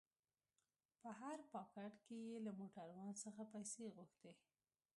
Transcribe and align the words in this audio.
په 1.01 1.09
هر 1.19 1.37
پاټک 1.51 1.91
کښې 2.03 2.17
يې 2.27 2.35
له 2.45 2.51
موټروان 2.59 3.11
څخه 3.23 3.41
پيسې 3.53 3.83
غوښتې. 3.95 4.31